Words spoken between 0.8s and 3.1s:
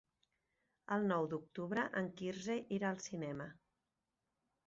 El nou d'octubre en Quirze irà al